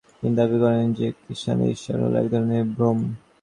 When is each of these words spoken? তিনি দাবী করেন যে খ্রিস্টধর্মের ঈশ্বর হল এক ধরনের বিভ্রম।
তিনি 0.13 0.33
দাবী 0.37 0.57
করেন 0.63 0.85
যে 0.97 1.05
খ্রিস্টধর্মের 1.17 1.73
ঈশ্বর 1.75 1.97
হল 2.03 2.13
এক 2.21 2.27
ধরনের 2.33 2.63
বিভ্রম। 2.67 2.97